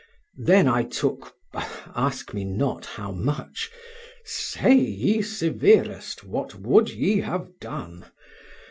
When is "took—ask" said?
0.81-2.33